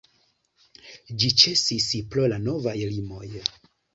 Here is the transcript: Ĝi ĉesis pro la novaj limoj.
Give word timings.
Ĝi 1.23 1.29
ĉesis 1.41 1.87
pro 2.15 2.25
la 2.33 2.41
novaj 2.47 2.75
limoj. 2.95 3.31